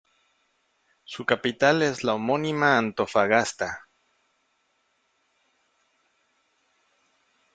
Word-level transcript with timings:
Su 1.03 1.25
capital 1.27 1.83
es 1.83 2.03
la 2.03 2.15
homónima 2.15 2.75
Antofagasta. 2.79 3.87